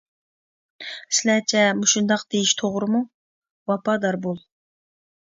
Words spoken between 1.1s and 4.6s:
سىلەرچە مۇشۇنداق دېيىش توغرىمۇ؟ ۋاپادار بول.